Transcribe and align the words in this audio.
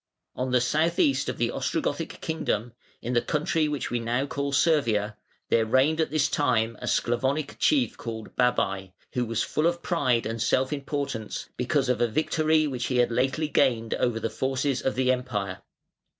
On 0.35 0.49
the 0.49 0.61
south 0.61 0.97
east 0.97 1.29
of 1.29 1.37
the 1.37 1.51
Ostrogothic 1.51 2.21
kingdom, 2.21 2.73
in 3.03 3.13
the 3.13 3.21
country 3.21 3.67
which 3.67 3.91
we 3.91 3.99
now 3.99 4.25
call 4.25 4.51
Servia, 4.51 5.15
there 5.49 5.63
reigned 5.63 6.01
at 6.01 6.09
this 6.09 6.27
time 6.27 6.75
a 6.81 6.87
Sclavonic 6.87 7.59
chief 7.59 7.97
called 7.97 8.35
Babai, 8.35 8.93
who 9.13 9.27
was 9.27 9.43
full 9.43 9.67
of 9.67 9.83
pride 9.83 10.25
and 10.25 10.41
self 10.41 10.73
importance 10.73 11.49
because 11.55 11.87
of 11.87 12.01
a 12.01 12.07
victory 12.07 12.65
which 12.65 12.85
he 12.85 12.97
had 12.97 13.11
lately 13.11 13.47
gained 13.47 13.93
over 13.93 14.19
the 14.19 14.31
forces 14.31 14.81
of 14.81 14.95
the 14.95 15.11
Empire. 15.11 15.59